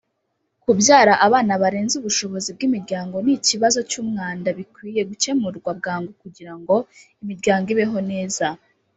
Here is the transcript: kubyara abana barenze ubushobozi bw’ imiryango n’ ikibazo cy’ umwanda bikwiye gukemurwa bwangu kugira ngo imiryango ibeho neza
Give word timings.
kubyara 0.63 1.13
abana 1.25 1.53
barenze 1.61 1.93
ubushobozi 1.97 2.49
bw’ 2.55 2.61
imiryango 2.67 3.15
n’ 3.25 3.27
ikibazo 3.37 3.79
cy’ 3.89 3.97
umwanda 4.03 4.49
bikwiye 4.57 5.01
gukemurwa 5.09 5.69
bwangu 5.79 6.11
kugira 6.21 6.53
ngo 6.59 6.75
imiryango 7.21 7.67
ibeho 7.75 7.99
neza 8.11 8.45